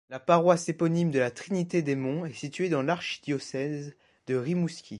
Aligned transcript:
La 0.09 0.19
paroisse 0.19 0.67
éponyme 0.67 1.11
de 1.11 1.19
La 1.19 1.29
Trinité-des-Monts 1.29 2.25
est 2.25 2.33
située 2.33 2.69
dans 2.69 2.81
l'Archidiocèse 2.81 3.93
de 4.25 4.35
Rimouski. 4.35 4.89